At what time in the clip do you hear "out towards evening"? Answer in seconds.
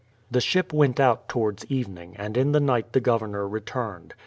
0.99-2.15